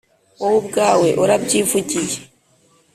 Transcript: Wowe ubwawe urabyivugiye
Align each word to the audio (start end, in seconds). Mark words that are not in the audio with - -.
Wowe 0.41 0.55
ubwawe 0.61 1.09
urabyivugiye 1.23 2.17